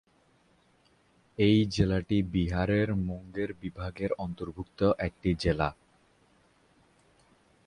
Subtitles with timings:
[1.37, 5.69] এই জেলাটি বিহারের মুঙ্গের বিভাগের অন্তর্ভুক্ত একটি জেলা।